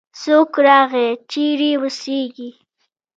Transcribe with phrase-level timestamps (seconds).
[0.21, 2.49] څوک راغی؟ چیرې اوسیږې؟